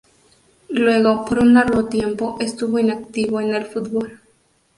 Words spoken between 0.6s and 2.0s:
Luego por un largo